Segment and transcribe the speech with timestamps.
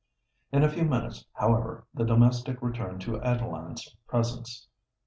[0.51, 4.67] In a few minutes, however, the domestic returned to Adeline's presence.